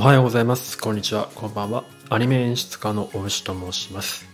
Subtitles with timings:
[0.00, 0.78] おはようございます。
[0.78, 1.28] こんにちは。
[1.34, 1.84] こんばんは。
[2.08, 4.26] アニメ演出家の大牛と申します。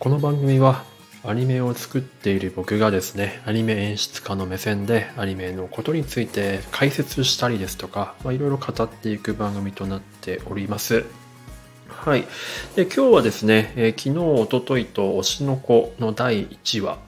[0.00, 0.82] この番組は
[1.22, 11.04] アニメを作っている僕がですね、アニメ演出家の目線でアニメのことについて解説したりですとか、まあ、いろいろ語っていく番組となっております。
[11.86, 12.24] はい。
[12.74, 16.98] で、今日はですね、えー昨日、おとといと推しの子の第1話、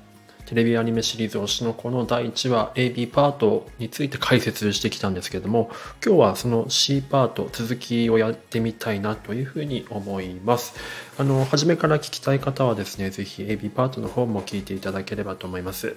[0.47, 5.71] テレビアニメシリーズ推しの子の第1話 AB パートについて解説してきたんですけども、
[6.04, 10.75] 今日はその C パート続きをやってみたいなというふうに思います。
[11.18, 15.96] あの、初めから聞きたい方はですね、ぜひ AB パートの方も聞いていただければと思います。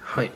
[0.00, 0.30] はい。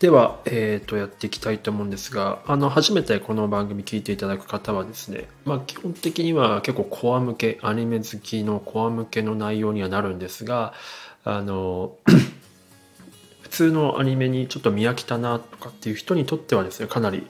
[0.00, 10.74] では、えー、とやっていきたいと思うんですがあの初めてこの番組聞いていただく方はですね、まあ、基本的には結構コア向けアニメ好きのコア向けの内容にはなるんですが
[11.24, 11.96] あの
[13.42, 17.26] 普通のアニメにちょっと見飽きたなとかっていう人にとってはですねかなり、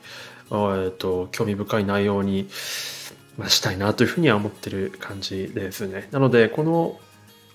[0.51, 2.49] えー、と興味深い内容に、
[3.37, 6.09] まあ、したいなというふうには思ってる感じですね。
[6.13, 6.99] なのでこの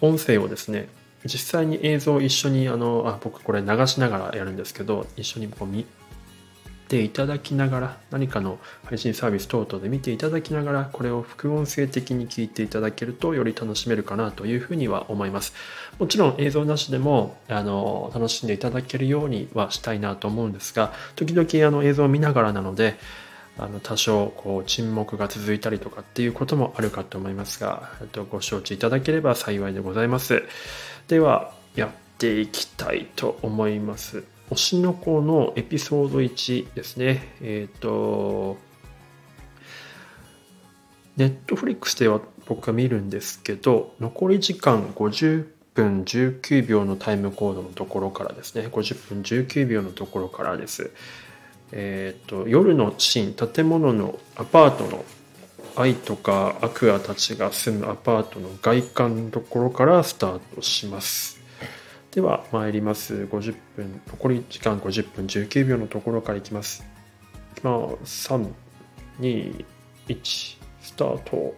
[0.02, 0.88] 音声をですね
[1.26, 5.86] 実際に映像を一緒にあのあ僕これ流しながらやるんですけど一緒にこう見
[6.90, 15.54] ていただきながら何かの配信サービス等々で見ていただきながらこれを副音声的に聞いていただけるとより楽しめるかなというふうには思います。
[16.00, 22.98] もちろん映像なしでもあの楽しんでいただけるようにはしたいなと思うんですが時々あの映像を見ながらなので
[23.58, 30.44] あの多少こう沈黙が続いたりとかっていうこともあるかと思いますがえっとご承知いただければ幸いでございます。
[31.08, 34.39] ではやっていきたいと思います。
[34.52, 37.36] 推しの子のエピソード1ですね。
[37.42, 38.58] えっ、と
[41.17, 48.67] ネットフリックスでは僕は見るんですけど残り時間50分19秒のタイムコードのところからですね。
[48.67, 50.92] 50分19秒のところからです。
[51.72, 55.05] えっ、と夜のシーン建物のアパートの
[55.75, 61.39] 愛とかアクアたちが住むアパートの外観のところからスタートします。
[62.11, 63.27] では参ります。
[63.31, 66.83] 50分残り時間50分19秒のところからいきます。
[67.55, 68.33] いきます
[69.21, 69.65] 321
[70.81, 71.55] スタート。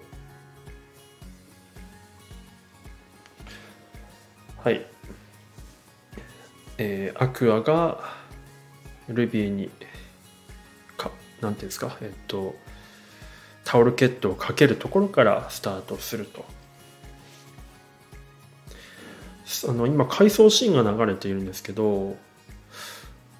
[4.57, 4.85] はい。
[6.77, 7.99] えーアクアが
[9.07, 9.71] ルビーに
[10.97, 11.97] かなんていうんですか？
[12.01, 12.55] えっと
[13.63, 16.43] タオルケットをかけるところからスタートすると。
[19.67, 22.15] あの今回想シーンが流れているんですけど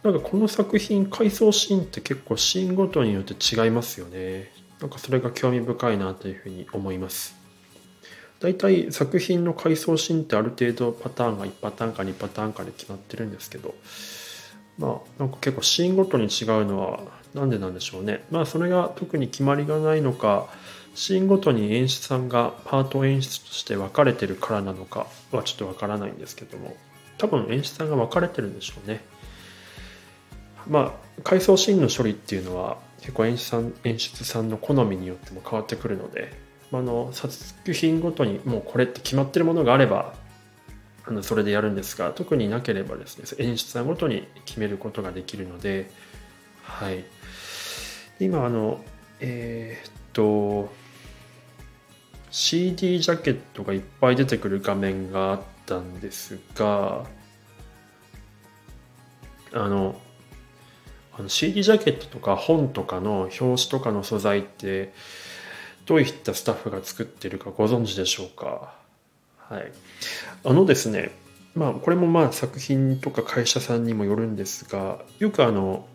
[0.04, 4.52] なんかこの作品回想シーンって結構シーンごとによって違いますよね。
[4.80, 7.36] なんかそれが興味深いなというふうに思います。
[8.40, 13.76] 大体作品の回想シーンってある程度パターンが1パターンか2パターンかで決まってるんですけど
[14.80, 17.02] まあなんか結構シーンごとに違うのは
[17.36, 18.24] なんでなんでしょうね。
[18.32, 20.48] まあそれが特に決まりがないのか
[20.94, 26.75] シーンごとに演出さんがパート演出として分かれてるからなのかはちょっと分からないんですけども。
[27.22, 29.02] 多分演出さんが分かれてるんでしょうね。
[30.68, 36.34] まあ回想シーンの処理っていうのは結構演出さん演出さんの好みによっても変わってくるので、
[36.72, 40.16] まあ、あの作品ごとにもうこれって決まってるものがあれば
[41.06, 45.91] あのそれでやるんですが特になければですね演出さんごとに決めることができるので
[46.63, 47.03] はい。
[48.19, 48.84] 今あの
[49.19, 50.73] えーっと
[52.31, 57.06] CD ジャケットがいっぱい出てくる画面があったんですが
[59.53, 60.00] あの
[61.14, 64.94] あの CD ジャケットとか本とかの表紙とかの素材って
[65.86, 68.74] どういったスタッフが作ってるかご存知でしょうか？
[69.50, 69.72] はい。
[70.46, 71.12] あのですね
[71.53, 75.86] まあこれもまあ作品とか会社さんにもよるんですがよくあの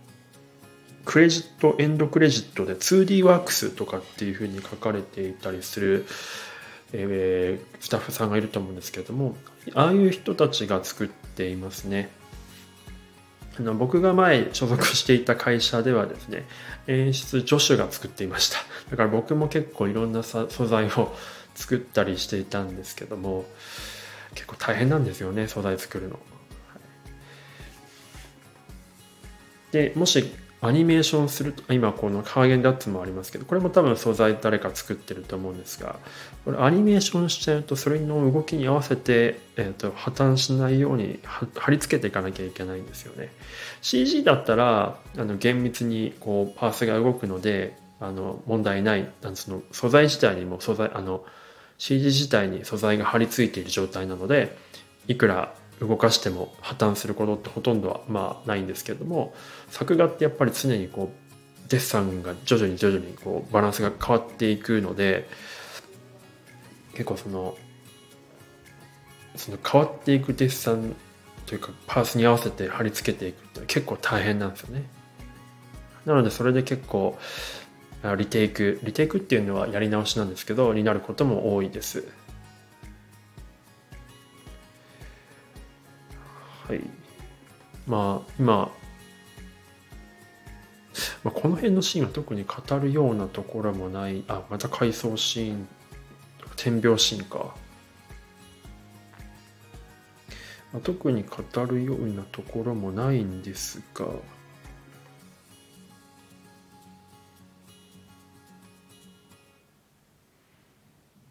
[1.07, 6.05] クレジットエンドクレジットで 2D ワークスとかっていうふうに書かれていたりする、
[6.93, 9.37] えースタッフさんがいると思うんですけれども
[9.75, 12.11] ああいう人たちが作っていますね。
[13.59, 16.45] あの僕が前所属していた会社ではですね
[16.89, 18.59] 演出助手が作っていました。
[18.91, 21.15] だから僕も結構いろんな素材を
[21.55, 23.47] 作ったりしていたんですけども
[24.35, 26.19] 結構大変なんですよね素材作るの。
[29.73, 30.33] でもし
[30.67, 35.97] アニメーションすると今このハーゲンダッツもありますけどこれも多分素材誰か作ってると思うんですが
[36.45, 41.21] これアニメーションしちゃうとそれの動きに合わせて、えー、と破綻しないように
[41.55, 43.31] 貼り付けていかなきゃいけないんですよね。
[43.83, 51.25] CG だったらあの厳密にこうパースが動くのであの問題ないあのその素材自体にも素材あの
[51.79, 54.57] CG 自体に素材が貼り付いている状態なので
[55.09, 59.35] いくら動かしても破綻することってほとんどはまあないんですけれども
[59.69, 65.29] 作画ってやっぱり常にこうデッサンが徐々に徐々にこうバランスが変わっていくので
[66.93, 67.57] 結構その
[69.35, 70.97] その変わっていくデッサン
[71.45, 74.85] というかパースに合わせて貼り付けていくって結構大変なんですよね。
[76.07, 77.19] なのでそれで結構
[78.17, 82.09] リテイクリテイクっていうのはやり直しなんですけどになることも多いです。
[87.87, 88.71] まあ今
[91.23, 94.25] まあ、この辺のシーンは特に語るようなところもない。
[94.29, 95.69] あまた回想シーン。
[96.57, 97.55] 点描シーンか、
[100.73, 104.07] まあ、特に語るようなところもないんですが。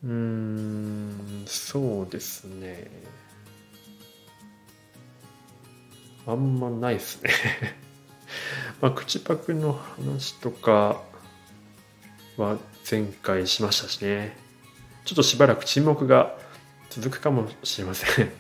[0.04, 2.88] うんそうですね。
[6.28, 7.30] あんまないっすね
[8.82, 11.02] まあ、口パクの話とか
[12.38, 12.58] は
[12.90, 14.38] 前回しましたしね。
[15.06, 16.36] ちょっとしばらく沈黙が
[16.90, 18.26] 続くかもしれません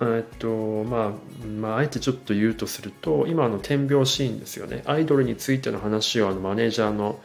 [0.00, 0.18] はい。
[0.18, 4.82] えっと、まあ、まあ、あえてちょっと言うとすると、今の点描シーンですよね。
[4.86, 7.20] アイドルについての話をあのマネージャーの、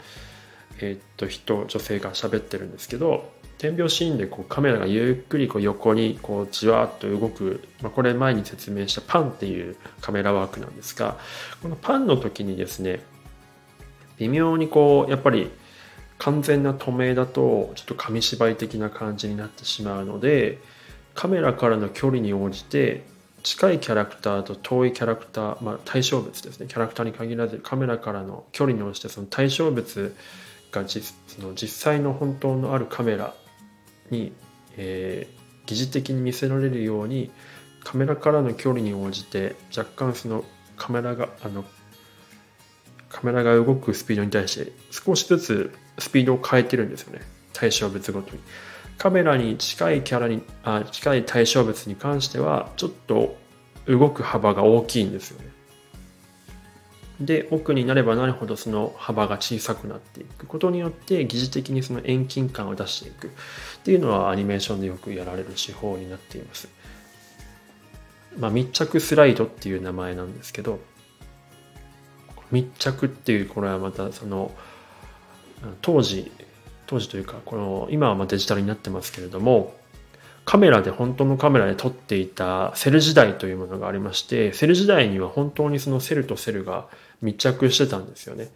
[0.80, 11.18] えっと、人、女性が喋ってるんですけど、点描シーンでこうカメラがゆっくりこう横にこうじわっと動く、まあ、これ前に説明したパンっていうカメラワークなんですが
[11.62, 13.02] このパンの時にですね
[14.18, 15.52] 微妙にこうやっぱり
[16.20, 20.60] 完全な透明だとちょっと紙芝居的な感じになってしまうので
[21.14, 23.06] カメラからの距離に応じて
[23.44, 26.68] 近いキャラクターと遠いキャラクター、まあ、対象物ですね。
[26.68, 30.14] キャラクターに限らずカメラからの距離に応じてその対象物
[30.72, 33.34] が実その実際の本当のあるカメラ
[34.12, 34.34] に、
[34.78, 37.32] えー、疑似的に見せられるように
[37.84, 40.44] カメラからの距離に応じて若干その
[40.78, 41.66] カメラがあの
[43.10, 47.22] カメラが動くスピードに対して少しずつスピードを変えてるんですよね。
[47.54, 48.42] 対象物ごとに。
[48.98, 53.36] カメラに近いキャラにあ近い対象物に関してはちょっと
[53.88, 55.59] 動く幅が大きいんですよね。
[57.20, 63.30] で奥になればなるほどその幅が小さくなっていくことによって疑似的にその遠近感を出していくっ
[63.84, 66.70] ていうのはアニメーションでよくやられる手法になっています。
[68.38, 70.80] まあ、密着スライドっていう名前なんですけど
[72.52, 74.52] 密着っていうこれはまたその
[75.82, 76.32] 当時
[76.88, 79.79] 当時というかこの今はまデジタルになってますけれども
[80.50, 86.88] カメラで本当のカメラで撮っていたセル時代というものがありましてセル時代には本当にそのセルとセルが
[87.22, 88.50] 密着してたんですよね。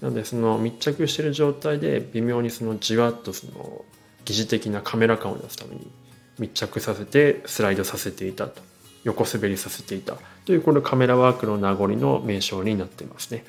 [0.00, 3.84] なのでその密着してる状態で微妙にそのじわっとその
[4.24, 5.90] 疑似的なカメラ感を出すために
[6.38, 8.62] 密着させてスライドさせていたと
[9.02, 13.44] 横滑りさせていたというこれカメラワークの名残の名称になっていますね。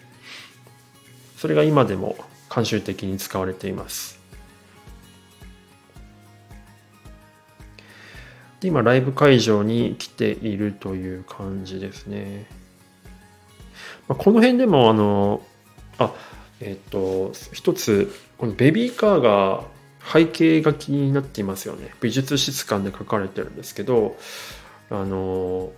[1.38, 2.15] それが今でも
[2.50, 4.20] 慣習的に使われています。
[8.62, 12.46] で今ライブ会場に来ているという感じですね。
[14.08, 15.42] まあ、この辺でもあの
[15.98, 16.13] あ
[16.60, 19.63] えっ、と一つこのベビーカーが
[20.04, 21.90] 背景が気になっていますよね。
[22.02, 24.16] 美術室館で書かれてるんですけど
[24.92, 25.72] あの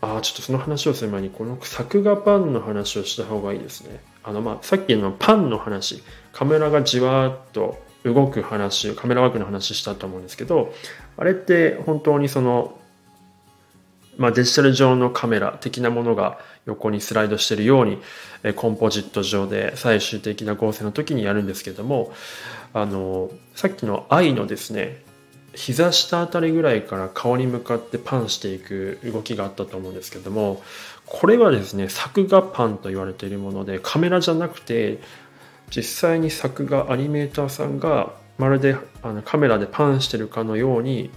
[0.00, 4.00] あちょっとその話をする前にこの作画パンの話をした方がいいですね。
[4.24, 6.02] あのまあさっきのパンの話。
[6.32, 10.72] カメラがじわーっと動く話カメラワークの話したと思うんですけど
[11.16, 12.78] あれって本当にその
[14.18, 17.98] まあ、デジタル上のカメラ的なものが横にスライドしているように
[18.54, 22.12] コンポジット上で最終的な合成の時にやるんですけども
[22.72, 25.02] あのさっきの愛のですね
[25.54, 30.62] 膝下あたりぐらいから顔に向かってパンしていく動きがあったと思うんですけども
[31.06, 34.98] これはですね作画パンと言われているものでカメラじゃなくて
[35.74, 41.10] 実際に作画アニメーターさんがまるであのカメラでパンしてるかのように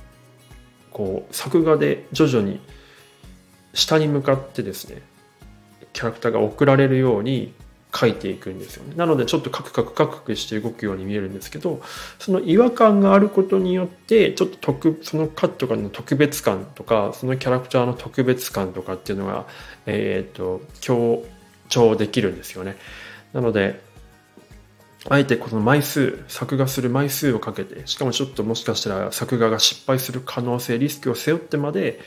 [0.92, 2.60] こう作画で徐々に
[3.74, 5.02] 下に向かってですね
[5.94, 7.54] キャラクターが送られるように
[7.94, 8.94] 書いていくんですよね。
[8.96, 11.82] なのでちょっとカクカクカクカクして動くように見えるんですけど
[12.20, 19.48] その違和感があることによってちょっと特そのカットからの特別感とかそのキャラクターの特別感とかっていうのが、
[19.88, 21.24] えっ、と強
[21.68, 22.78] 調できるんですよね。
[23.34, 23.82] なので
[25.08, 32.02] あえてこの枚数作画する枚数をかけてしかもちょっともしかしたら作画が失敗する可能性リスクを背負ってまで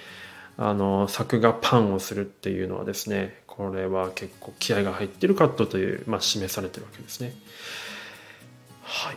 [0.58, 7.34] あの作画パンをするっていうのはですねこれは結構気合が入ってるカットという、まあ、示されてるわけですね。
[8.82, 9.16] はい。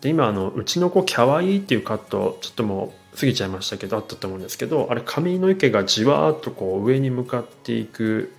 [0.00, 8.32] で今あの「うちの子きゃわいい」っていうカットちょっともう過ぎちゃいましたけどあったと思うんですけどあれ髪の毛がじわーっとこう上に向かっていく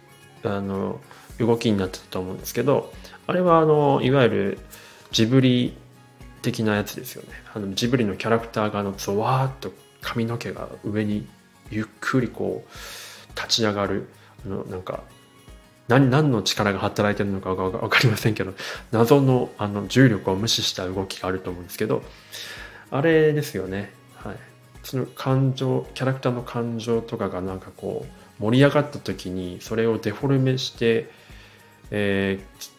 [0.44, 1.00] あの
[1.40, 2.94] 動きになってたと思うんですけど
[3.28, 4.60] あれはあのいわゆる
[5.12, 5.75] ジブリ
[6.42, 7.30] 的なやつですよね。
[7.54, 9.72] あのジブリのキャラクターがあのゾワーっと
[10.02, 11.25] 髪の毛が上に
[11.72, 14.10] ゆっくりこう立ち上がる。
[14.46, 15.04] あのなんか
[15.88, 18.54] 何何の力が働いてるのかが分かりませんけど
[18.92, 22.04] 謎のあの重力を無視した動きがあると思うんですけど
[22.92, 23.92] あれですよね。
[24.16, 24.36] はい。
[24.84, 31.10] その感情キャラクターの感情とかがなんかこう盛り上がった時にそれをデフォルメして、
[31.96, 32.70] えー、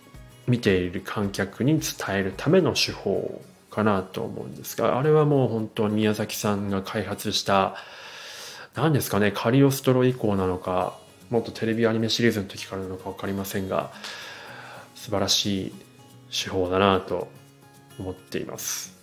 [0.49, 3.41] 見ている観客に伝えるための手法
[3.71, 7.77] かなと思うんですがあれはもう本当宮崎さんが開発した
[8.75, 10.99] 何ですかねカリオストロ以降なのか
[11.31, 13.93] もっとテレビアニメシリーズの時からなのか分かりませんが
[14.97, 15.75] 素晴らしい
[16.31, 17.29] 手法だなと
[17.99, 18.95] 思っています。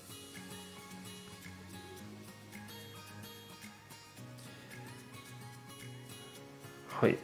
[6.89, 7.17] はい。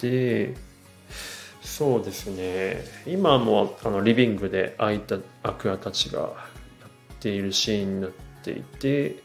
[0.00, 0.54] で、
[1.76, 2.84] そうですね。
[3.04, 6.28] 今もあのリビングで開いたアクアたちがや
[7.14, 8.10] っているシーンになっ
[8.44, 9.16] ていて、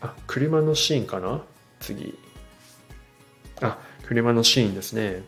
[0.00, 1.42] あ、車のシーンかな？
[1.80, 2.18] 次。
[3.60, 5.22] あ、車のシーンですね。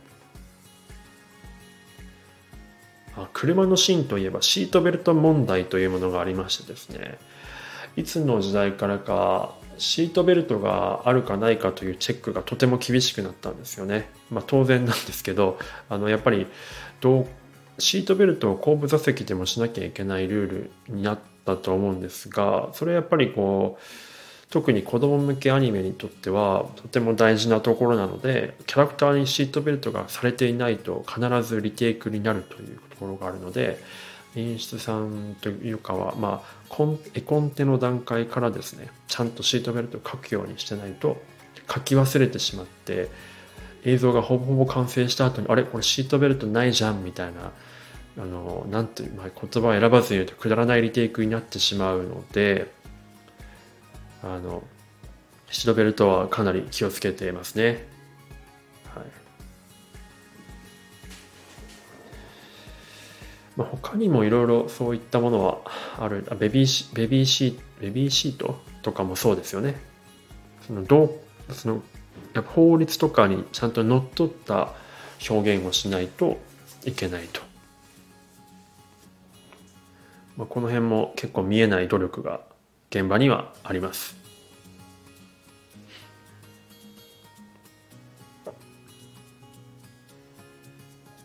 [3.15, 7.19] あ車のシーンといえばシートベルト問題というものがありましてですね
[7.97, 14.11] いつの時代からかシートベルトがあるかないかというチェックがとても厳しくなったんですよね。
[14.31, 15.59] まあ、当然なんですけど
[15.89, 16.47] あのやっぱり
[17.01, 17.27] どう
[17.79, 20.51] シートベルトを後部座席でもしなきゃいけないルー
[20.89, 23.83] ルになったと思うんですがそれはやっぱりこう
[24.51, 33.79] 特に子供向けアニメにとってはとても大事なところなのでキャラクターにシートベルトがされていないと必ずリテイクになるというところがあるので
[34.39, 41.21] 演出さんというかは、まあ、コン絵コンテの段階からですねちゃんとシートベルトを書くようにしてないと
[41.73, 43.11] 書き忘れてしまって
[43.85, 45.65] 映像がほぼほぼ完成した後にあれ？
[45.65, 47.53] これシートベルトないじゃんみたいな
[48.19, 52.73] あのなんていう、まあ、言葉を選ばずに言うとくだらないリテイクになってしまうので
[54.23, 54.63] あの
[55.51, 57.87] シドベルトはかなり気をつけていますね。
[63.59, 65.59] まあ、他にもいろいろそういったものは
[65.99, 69.75] あるベビーシベビーシベビーシートとかもそうですよね。
[70.65, 71.83] そのどうその
[72.35, 74.73] やっぱ法律とかにちゃんとのっとった
[75.29, 76.39] 表現をしないと
[76.85, 77.41] いけないと。
[80.37, 82.43] まあ、この辺も結構見えない努力が
[82.91, 84.17] 現場にはあります。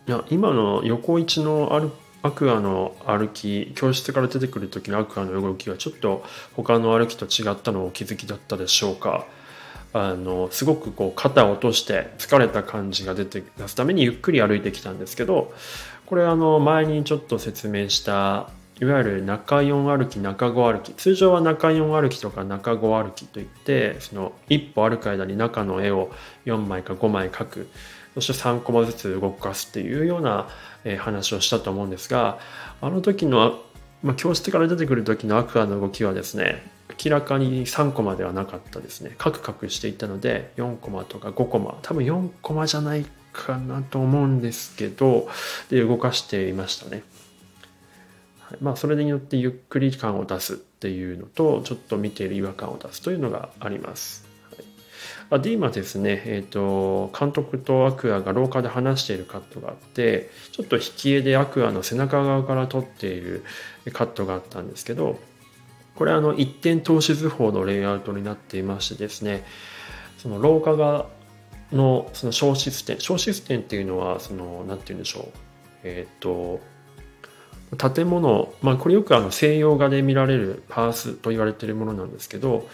[0.08, 1.90] いや今の横一のアル
[2.24, 9.26] アクアの歩き教室から出てくる時のアクアの動きはちょっと他の歩きと違ったのをお気づきだったでしょうか？
[9.92, 15.52] あのすごくこう肩を落として疲れた感じが出て出すためにゆっくり歩いてきたんですけど
[16.06, 18.48] これあの前にちょっと説明した
[18.80, 26.10] いわゆる中4歩き中5歩き通常は中4歩きとか中5歩きといってその一歩歩く間に中の絵を
[26.46, 27.68] 4枚か5枚描く
[28.14, 30.48] そして3コマずつ動かすっていうような
[30.84, 32.38] え話をしたと思うんですが
[32.80, 33.60] あの時の、
[34.02, 36.70] まあ、教室から出てくる時のアクアの動きはですね
[37.02, 39.14] 明らかに3コマではなかったですね。
[39.18, 45.28] カクカクしていたので4コマとか5コマ多分4コマじゃないかなと思うんですけど
[45.70, 47.02] で動かしていましたね。
[48.60, 54.33] まあ、それによってゆっくり感を出すっていうのとちょっと見ている違和感を出すというのがあります。
[55.34, 63.42] はい、で今ですね、えーと、監督とアクアが廊下で話しているカットがあってちょっと引き絵でアクアの背中側から撮っている
[63.92, 65.18] カットがあったんですけど
[65.96, 69.42] これあの一点透視図法のレイアウトになっていましてですね
[70.18, 71.06] その廊下が
[71.72, 75.38] のその小システム小システムっていうのはその何て言うんでしょう
[75.82, 76.60] えっ、ー、と
[77.92, 82.68] 建物、まあ、これよくあの西洋画で見られるパースと言われているものなんですけど、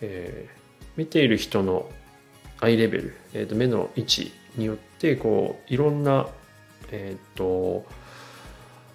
[0.00, 0.58] えー、
[0.96, 1.90] 見ている人の
[2.60, 6.26] アイレベル、えー、と目の位置によってこういろんな、
[6.90, 7.86] えーと、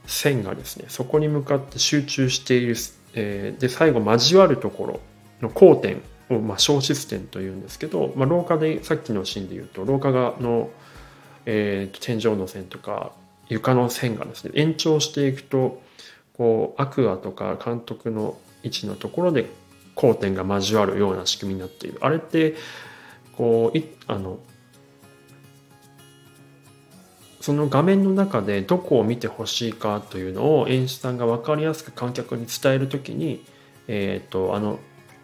[0.05, 2.75] 線がですねそこに向かって集中している、
[3.13, 4.99] えー、で最後交わるところ
[5.41, 10.69] の交点を、まあ、小システムというんですけど、まあ、廊下でさっきのシーンで言うと廊下がの、
[11.45, 13.13] えー、と天井の線とか
[13.49, 15.81] 床の線がですね延長していくと
[16.37, 19.45] こうアクアとか監督の位置のところで
[19.95, 21.99] 交点が交わるような仕組みになっている。
[22.01, 22.55] あれって
[23.37, 24.39] こういあの
[27.41, 33.43] その画面の中でどこを見てほしいかというのを演出さんが分かりやすく観客に伝える時に
[33.87, 34.79] えっ、と、あの、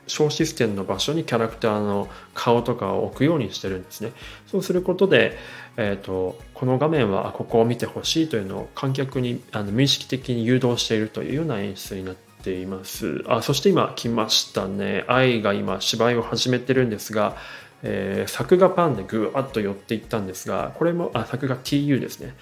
[0.07, 4.11] 小システムの場所にキャラクターの顔とかを置くようにしてるんですね。
[4.47, 5.37] そうすることで、
[5.77, 13.23] えーと、この画面はここを見てほしいというのを観客にあの無意識的に誘導しているというような演出になっています。
[13.27, 15.05] あそして今来ましたね。
[15.07, 17.37] 愛が今芝居を始めてるんですが、
[17.83, 22.35] えー、作画パンでぐわっと寄っていったんですが、これもあ作画 TU ですね。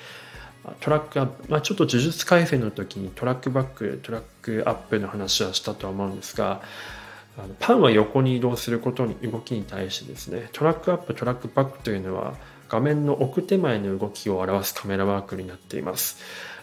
[0.81, 6.61] トラックアップ、まあ、ちょっと呪術改正の時にトラックバック、トラックアップの話はしたと思うんですが、
[7.59, 12.35] パンは横に移動することに動きに対してですねトラックアップトラックバックというのは
[12.67, 16.17] 画面の奥手前の動きを表すカメラワークになっています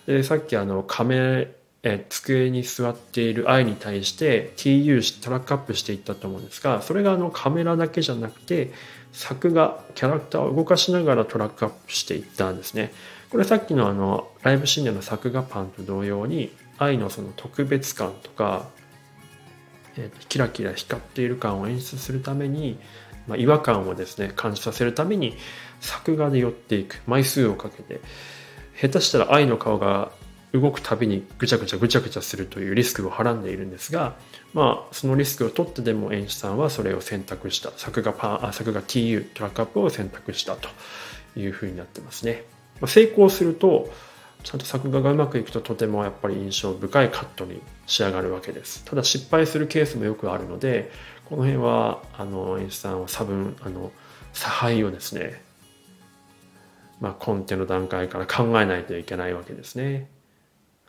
[0.07, 1.49] でさっきあのカメ
[1.85, 8.73] え机に座っている愛に対して TU しトラックアップしていったと思うんですがそれがあのカメラだけじゃなくて
[9.13, 12.93] 作画キャラクターを動かしながらトラックアップしていったんですね。
[13.31, 18.67] これさっきのあのライブシーンでの作画パンと同様に愛のその特別感とか
[19.97, 22.79] えー、キラキラ光っている感を演出するために、
[23.27, 25.37] まあ、違和感をですね感じさせるために
[25.81, 27.01] 作画で寄っていく。
[27.07, 28.01] 枚数をかけて。
[28.77, 30.11] 下手したら愛の顔が
[30.55, 34.15] 動くたびにぐちゃぐちゃぐちゃぐちゃするというリスクをはらんでいるんですが、
[34.53, 40.69] まあ、そのリスクを取ってでも演出さんはそれを選択した作画パンあ作画 TU トラックアップを選択したと
[41.37, 42.45] いうふうになってますね、
[42.81, 43.91] まあ、成功すると
[44.45, 48.85] ちゃんと作画がうまくいくととてもやっぱり印象深いカットに仕上がるわけです。
[48.85, 50.93] ただ失敗するケースもよくあるので
[51.25, 53.91] この辺はあの演出さんは差分あの
[54.35, 55.43] 差配をですね
[57.01, 60.14] まあコンテの段階から考えないといけないわけですね。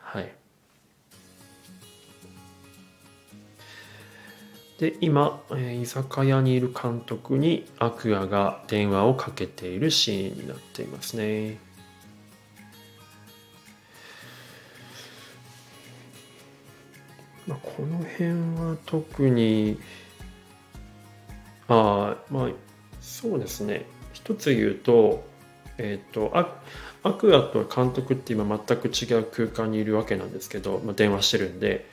[0.06, 0.32] はい。
[4.78, 11.58] で今、えー、居酒屋にいる監督にアクアが電話をかけているシーンになっていますね。
[17.48, 19.78] まあ、この辺は特に
[21.68, 22.50] ああまあ
[23.00, 23.86] そうですね。
[24.12, 25.24] 一つ言うと
[25.78, 26.62] えっ、ー、とア
[27.06, 31.86] アクアと監督って今全く違う空間にいるわけなんですけど、まあ、電話してるんで。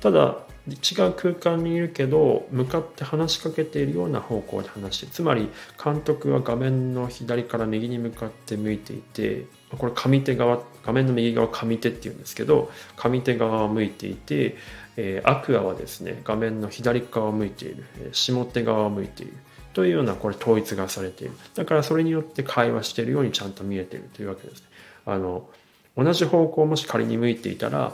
[0.00, 0.36] ただ
[0.68, 5.48] 違う空間にいるけど向かって話しかけているような方向で話してつまり
[5.82, 9.46] 監督は画面の左から右に向かって向いていて
[9.78, 14.56] これ上手側画面の右側上手っていうんですけど上手側を向いていて、
[14.96, 19.34] えー、アクアはですね画面の左側を向いている下手側を向いている。
[19.76, 24.68] というようなこれ統一がされているだからそれによって会話しているようにちゃんと見えているというわけですね
[25.04, 25.46] あの
[25.98, 27.92] 同じ方向もし仮に向いていたらや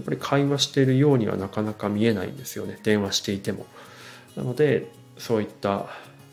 [0.00, 3.66] っぱり会話しているようにはなかなか見えないんですよね電話していても。
[4.36, 4.86] なので
[5.18, 5.86] そういった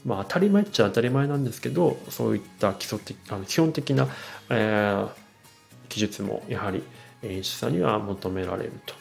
[0.06, 4.08] まあ当たり前っちゃ当たり前なんですけどそういった基礎的あの基本的な、
[4.52, 5.10] えー、
[5.90, 6.84] 技術もやはり
[7.24, 8.94] 演出さんには求められると。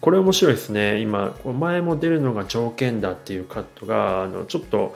[0.00, 1.00] これ面白いですね。
[1.00, 4.94] 今前も出るのが条件だっていうカットがあのちょっと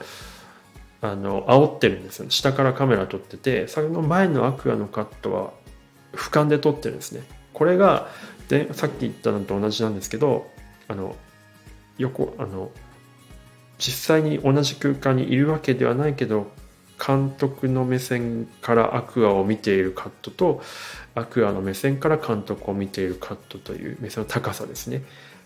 [1.02, 5.52] あの煽ってるんですよ、ね、下からカメラ撮っててその前のアクアのカットは
[6.14, 7.22] 俯瞰で撮ってるんですね。
[7.52, 8.08] これが
[8.48, 10.46] でさっき言ったのと同じなんですけど
[10.88, 11.14] あの
[11.98, 12.70] 横あの
[13.78, 16.50] 実際に同じ空間にいるわけではないけど
[17.04, 20.62] 監督の目線からアクアを見ているカットと
[21.14, 25.02] アクアの目線から監督を見ているカットという目線の高さですね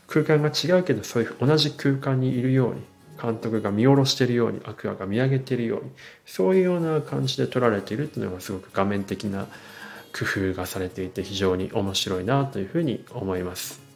[0.06, 2.82] 空間が違うけどそういう同じ空間にいるように
[3.20, 5.90] 監督が見下ろしているようにアクアが見上げているように
[6.24, 9.46] そういうような感じで撮られているというのがすごく画面的な
[10.16, 13.88] 工夫がされていて非常に面白いなというふうに思います。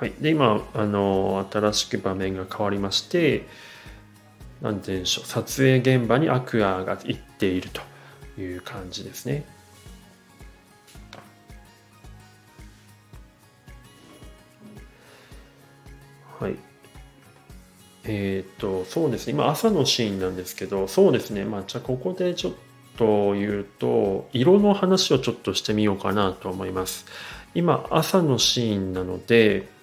[0.00, 3.46] はい、で今あの新しく場面が変わりまして
[4.60, 9.44] 何て言うんでしょう撮影現場にアクアが行っているという感じですね。
[16.40, 16.56] はい。
[18.04, 19.34] えっ、ー、と、そうですね。
[19.34, 21.44] 今朝のシーンなんですけど、そうですね。
[21.44, 22.52] まあ、じゃあここでちょっ
[22.96, 27.06] と言うと、色の話をちょっとしてみようかなと思います。
[27.54, 29.73] 今、朝のシーンなので、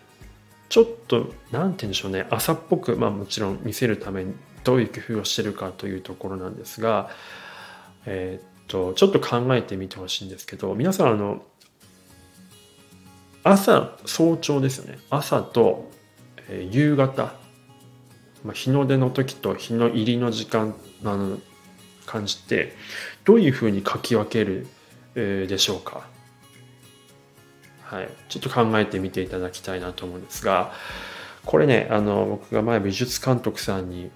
[0.71, 2.25] ちょっと、なんて言うんでしょうね。
[2.29, 7.09] 朝っぽく、まあもちろん見せるためにどういう工夫をしてるかというところなんですが、
[8.05, 11.43] え、っと、ちょっと考えてみてほしいんですけど、皆さん、あの、
[13.43, 14.99] 朝、早朝ですよね。
[15.09, 15.91] 朝と、
[16.47, 17.33] え、夕方、
[18.45, 21.37] まあ、日の出の時と日の入りの時間の
[22.05, 22.77] 感じて、
[23.25, 24.67] どういうふうに書き分ける、
[25.15, 26.07] でしょうか。
[27.91, 28.09] はい。
[28.29, 30.71] ちょっと考えてみていただきたいなと思うんですが、
[31.45, 34.11] これね、あの、僕が前美術監督さんに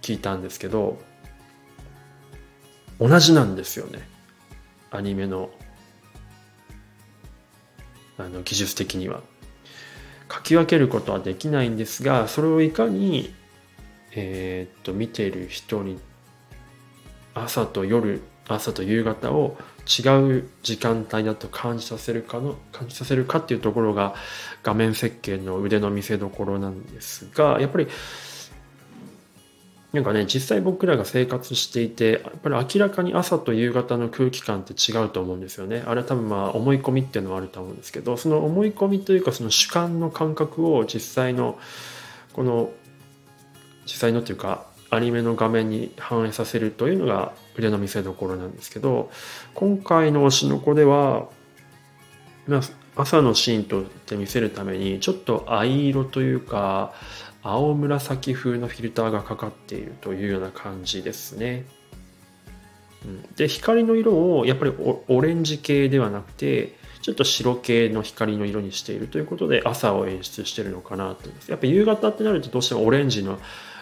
[0.00, 0.98] 聞いたんですけど、
[2.98, 4.08] 同じなんですよね。
[4.90, 5.50] アニメの、
[8.16, 9.20] あの、技術的には。
[10.32, 13.34] 書き分けることはできないんですが、それをいかに、
[14.12, 15.98] えー、っと、見ている人に、
[17.34, 19.58] 朝と夜、朝と夕方を
[19.98, 24.14] 違う時間帯だと感じさせるかの感じさせるかっていうところが
[24.62, 27.88] 画面設計の腕の見せ所なんですがやっぱり
[29.92, 35.82] なんかね実際僕らが生活していてやっぱり明らかに朝と夕方の空気感って違うと思うんですよね。
[35.84, 41.58] あれは多分まあ思い込みっていうのはあると思うんですけどその思い込みというかその主観の感覚を実際の
[42.32, 42.70] この
[43.84, 49.10] 実際のというかアニメの画面に反映させるというのが腕の見せ所なんですけど
[49.54, 51.28] 今回の推しの子では、
[52.46, 52.60] ま、
[52.96, 56.92] 朝のシーンとして見せるためにちょっと藍色というか
[57.42, 61.64] 青紫風のフィルターがかかっているというような感じですね。
[63.36, 64.72] で光の色をやっぱり
[65.08, 73.38] オレンジ系ではなくてちょっと白系の光の色にしているということで朝を演出してるのかなと思いますやっぱ夕方ってなるとどうしてもオレンジの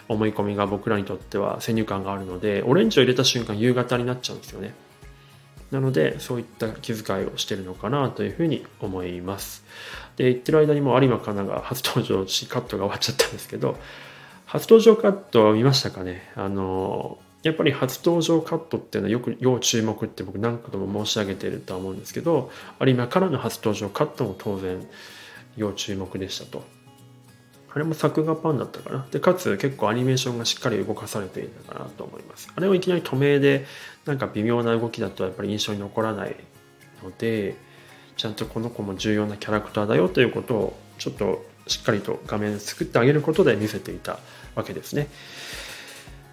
[0.09, 4.73] 思い込みが僕らにとっては先入観があるのでオレンジを入れた瞬間夕方になっちゃうんですよね。
[5.71, 9.63] なのでそういった気遣いをしてるのかなというふうに思います。
[10.17, 13.77] で言ってる間にも有馬かなが初登場しカットが終わっちゃったんですけど
[14.45, 16.31] 初登場カット見ましたかね？
[16.35, 24.85] あのやっぱり初登場カットっていうのはよく要注目って僕何度も申し上げてるとは思うんですけど有馬からの初登場カットも当然
[25.55, 26.63] 要注目でしたと。
[27.71, 29.07] あれも作画パンだったかな。
[29.11, 32.51] で、かつ結構アニメーションがしっかり動かされていたかなと思います。
[32.55, 33.65] あれをいきなり透明で、
[34.05, 36.35] なんか微妙な動きだとやっぱり印象に残らない
[37.03, 37.55] ので、
[38.17, 44.19] ちゃんとこの子も重要なキャラクターだよということを、ちょっとしっかりと画面作ってあげることで見せていた
[44.55, 45.07] わけですね。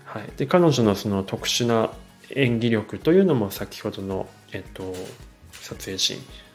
[0.04, 0.22] はい。
[0.38, 1.90] で、彼女のその特殊な
[2.30, 4.94] 演技力というのも先ほどの、えっと、
[5.52, 6.45] 撮影シーン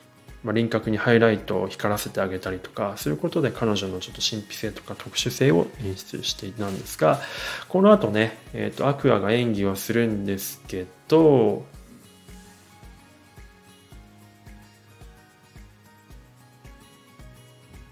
[0.44, 7.20] まあ、輪郭にハイライトを光らせてあげたりとかすることで彼女のちょっと神秘性とか特殊性を演出していたんですが
[7.70, 11.64] この後ね、えーと、アクアが演技をするんですけど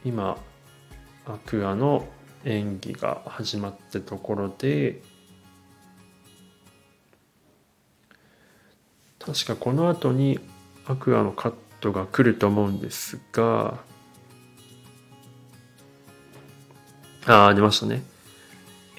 [0.03, 0.37] 今
[1.27, 2.07] アクアの
[2.45, 5.01] 演技が始まったところで
[9.19, 10.39] 確かこの後に
[10.87, 13.79] アクアのカットが来ると思うんですが、
[17.25, 18.03] ああ、出ましたね。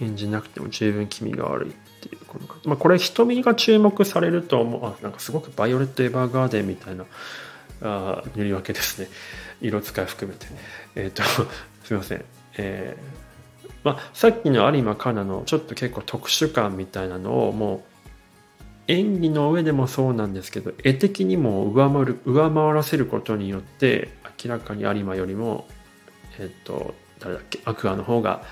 [0.00, 7.04] 演じなくても十分気味が悪いっていうこの、まあ、これ瞳が注目されると思うあなんかすごくバイオレット・エヴァーガーデンみたいな
[7.82, 9.08] あ塗り分けですね。
[9.60, 10.46] 色使い含めて。
[10.94, 11.22] えっ、ー、と
[11.84, 12.24] すいません。
[12.56, 17.89] えー、まあ、さっきの有馬香奈のちょっと結構特殊感みたいなのをもう
[18.88, 24.08] 演技の上でもそうなんですけど絵的にも上回る上回らせることによって
[24.44, 25.66] 明らかに有馬よりも
[26.38, 28.42] えっ、と誰だっけアクアの方が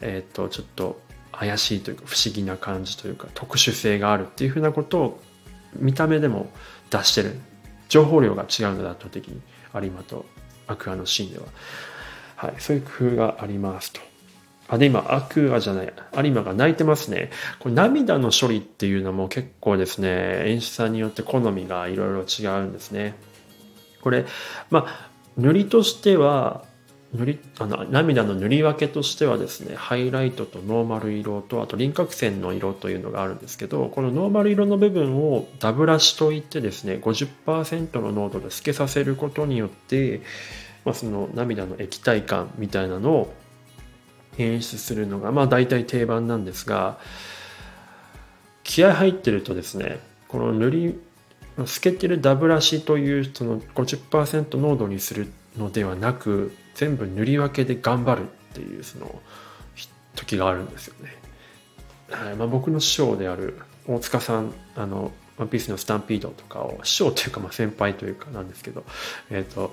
[0.00, 1.00] えっ、とちょっと
[1.32, 5.20] 怪しいというか不思議な感じというか特殊性があるっていうふうなことを
[5.76, 6.50] 見た目でも
[6.90, 7.38] 出してる。
[7.88, 9.40] 情報量が違うので圧倒的に。
[9.74, 10.24] 有馬と
[10.66, 11.44] アクアのシーンでは、
[12.36, 14.00] はい、そういう工夫がありますと。
[14.74, 17.30] あ、で、今、アクアじゃない、有馬が泣いてますね。
[17.58, 23.14] これ涙の処理っていうのも結構ですね、演出さんによって好みがいろいろ違うんですね。
[24.02, 24.26] これ、
[24.70, 26.64] まあ、塗りとしては、
[27.14, 40.22] 塗り、あの、涙の塗り分けとしてはですね、ハイライトとノーマル色と、あと輪郭線の色というのがあるんですけど、このノーマル色の部分をダブラシといってですね、50%の濃度で透けさせることによって、
[40.84, 43.34] まあ、その涙の液体感みたいなのを
[44.38, 46.98] 演出するのがまあ大体定番なんですが
[48.62, 51.00] 気合入ってるとですねこの塗り
[51.56, 59.20] 透けてるダブラシというその50%濃度にするのではなく全部塗り分けで頑張るっていうその
[60.16, 61.14] 時があるんですよね。
[62.10, 68.84] はいまあ、僕の師匠である大塚さんあのワンピースのスタンピードとかを師匠というかまあ先輩というかなんですけど
[69.30, 69.72] えっ、ー、と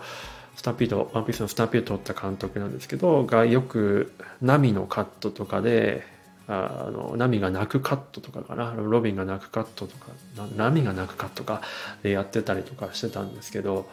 [0.62, 6.06] スタンピード、ワンピースのスタンピードを撮った監督なんですけど、がよく波のカットとかで、
[6.48, 10.12] あの波が泣くカットとかかな、ロビンが泣くカットとか、
[10.56, 11.64] 波が泣くカットか
[12.04, 13.90] でやってたりとかしてたんですけど、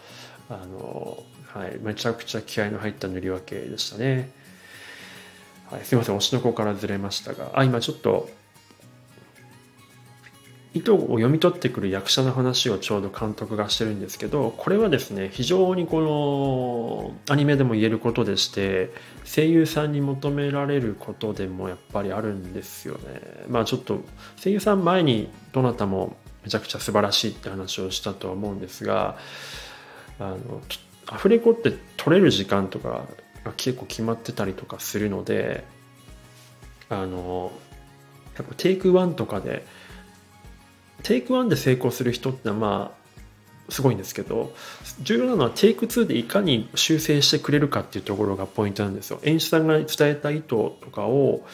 [0.50, 1.22] あの、
[1.54, 4.30] はい、めちゃくちゃ気合の入った塗り分けでしたね。
[5.70, 8.28] はい、すいません、推しの子からずれましたが、あ、今ちょっと、
[10.74, 18.90] 意図を読み取ってくる役者の話をちょうど監督がしてるんですけどこれはですね非常にこのアニメでも言えることでして
[19.24, 23.44] 声優さんに求められることでもやっぱりあるんですよね。
[23.48, 24.02] まあちょっと
[24.42, 29.16] 声優さん前にどなたもめちゃくちゃ素晴らしいって話をしたとは思うんですが
[30.18, 30.60] あの
[31.06, 33.06] アフレコって撮れる時間とか
[33.44, 35.64] が結構決まってたりとかするので
[36.90, 37.52] あの
[38.36, 39.64] やっぱテイク1とかで
[41.02, 42.98] テイク1で成功する人ってのはまあ
[43.72, 44.54] すごいんですけど
[45.02, 49.20] 重要なのはテイク2でいかに修正してくれるかっていうところがポイントなんですよ。
[49.22, 51.44] 演出さんが伝えた意図とかを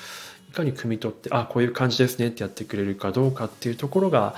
[0.51, 4.37] いかに汲み取ってあこういう感じですねってやってくれるかどうかっていうところが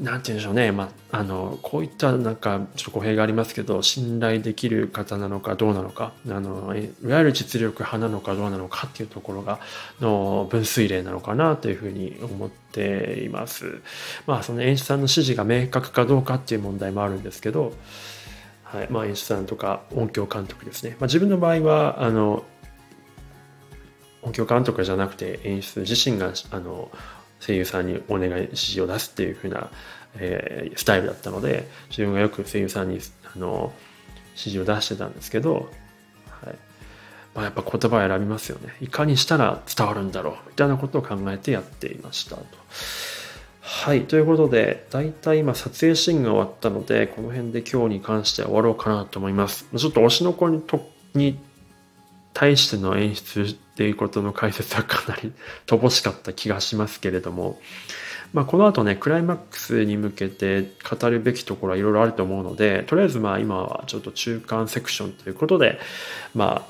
[0.00, 6.12] なんて言うんでしょうね、まあ、あのこういったなんかちょっと語弊がありますけど信頼できる方なのかどうなのか。
[6.28, 9.60] あのいわゆる実力派なのかどうなのかっていうところが
[10.00, 13.82] の分水嶺なのかなというふうに思っています。
[14.26, 17.74] まあその演出さんの指示が明確かどうかっていう問題もあるんですけど、
[18.64, 18.88] はい。
[18.88, 22.44] まあ、演出さんとか音響監督ですね、まあ、自分の場合はあの
[24.22, 26.90] 音響監督じゃなくて演出自身があの
[27.40, 29.70] 声優さんにお願い指示を出すっていう風な、
[30.16, 33.00] えー、スタイルだったので自分がよく声優さんに
[33.34, 33.72] あの
[34.30, 36.54] 指示を出してたんですけど、はい
[37.34, 42.44] まあ、やっぱ言葉を選びますよねいかにしたら伝わるんだろうみたいなことを考えてやっていましたと。
[43.62, 44.06] はい。
[44.06, 49.66] ということで、大体今撮影シーンが終わったので、この辺で今日に関しては終わろうかなと思います。
[49.76, 51.38] ちょっと推しの子にとに
[52.32, 55.32] 対しての演出っていうことの解説はかなり
[55.66, 57.58] 乏しかった気がしますけれども、
[58.32, 65.80] まあ、この後ね、クライマックスに向けて語るべきところはいろいろあると思うので、とりあえずまあ今はちょっと中間セクションということで、
[66.34, 66.64] ま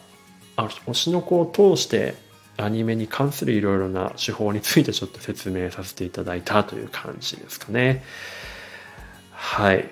[0.57, 2.15] あ、推しの子を通して
[2.57, 8.05] アニメに関するいろいろな手法についてちょっと説明させていただいたという感じですかね。
[9.33, 9.89] はい。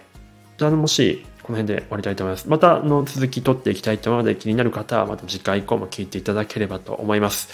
[0.56, 2.46] じゃあ、もしこの辺で終わりたいと思います。
[2.46, 7.48] またの続き取っていきたいと思うので気になる方はまた次回以降も聞いていただければと思います。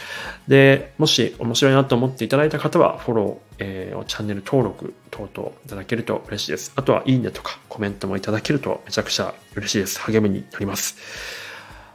[0.48, 6.72] で、もし面白いなと思っていただいた方はフォロー、えー、チャンネル登録等々いただけると嬉しいです。
[6.74, 10.00] あとはいいねとかコメントもいただけるとめちゃくちゃ嬉しいです。
[10.00, 10.96] 励みになります。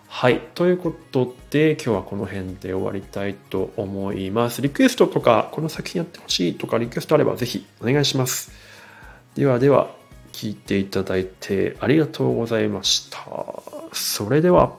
[0.07, 0.39] はい。
[0.55, 4.61] ということで、今日はこの辺で終わりたいと思います。
[4.61, 8.53] リクエストとか、この作品やってほしいとか、リクエストあればぜひお願いします。
[9.35, 9.98] ではでは、
[10.31, 13.19] 聞いていただいてありがとうございました。
[13.91, 14.73] それでは。